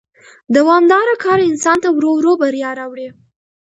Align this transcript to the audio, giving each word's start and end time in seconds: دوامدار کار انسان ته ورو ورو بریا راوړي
دوامدار 0.55 1.07
کار 1.23 1.39
انسان 1.49 1.77
ته 1.83 1.89
ورو 1.91 2.11
ورو 2.17 2.33
بریا 2.41 2.71
راوړي 2.79 3.07